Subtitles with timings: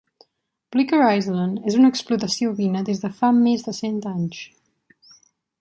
[0.75, 4.45] Bleaker Island és una explotació ovina des de fa més de cent anys.